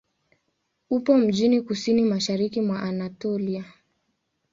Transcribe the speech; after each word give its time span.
Upo 0.89 1.17
mjini 1.17 1.61
kusini-mashariki 1.61 2.61
mwa 2.61 2.83
Anatolia. 2.83 3.65